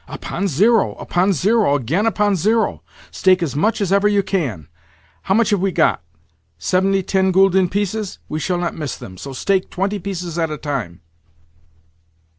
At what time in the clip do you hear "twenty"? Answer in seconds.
9.69-9.99